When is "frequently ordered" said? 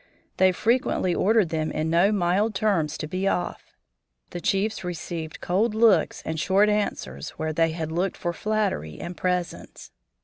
0.51-1.49